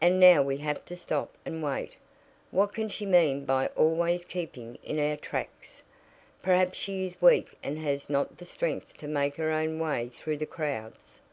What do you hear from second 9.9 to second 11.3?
through the crowds."